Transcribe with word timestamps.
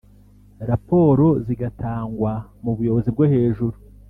raporo 0.69 1.25
zigatangwa 1.45 2.31
mu 2.63 2.71
buyobozi 2.77 3.09
bwo 3.15 3.25
hejuru 3.33 3.75